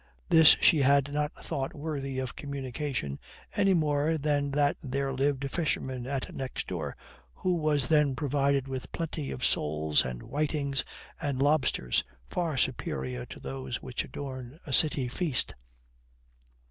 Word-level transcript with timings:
This 0.29 0.57
she 0.59 0.79
had 0.79 1.13
not 1.13 1.31
thought 1.35 1.75
worthy 1.75 2.17
of 2.17 2.35
communication, 2.35 3.19
any 3.55 3.75
more 3.75 4.17
than 4.17 4.49
that 4.49 4.75
there 4.81 5.13
lived 5.13 5.43
a 5.45 5.47
fisherman 5.47 6.07
at 6.07 6.33
next 6.35 6.65
door, 6.65 6.97
who 7.35 7.53
was 7.53 7.87
then 7.87 8.15
provided 8.15 8.67
with 8.67 8.91
plenty 8.91 9.29
of 9.29 9.45
soles, 9.45 10.03
and 10.03 10.23
whitings, 10.23 10.83
and 11.21 11.39
lobsters, 11.39 12.03
far 12.31 12.57
superior 12.57 13.27
to 13.27 13.39
those 13.39 13.83
which 13.83 14.03
adorn 14.03 14.59
a 14.65 14.73
city 14.73 15.07
feast. 15.07 15.53